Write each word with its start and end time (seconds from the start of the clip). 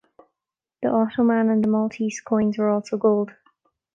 The 0.81 0.87
Ottoman 0.87 1.51
and 1.51 1.63
the 1.63 1.67
Maltese 1.67 2.21
coins 2.21 2.57
were 2.57 2.69
also 2.69 2.97
gold. 2.97 3.33